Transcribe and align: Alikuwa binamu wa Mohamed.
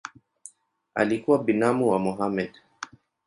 Alikuwa 0.95 1.43
binamu 1.43 1.89
wa 1.91 1.99
Mohamed. 1.99 2.51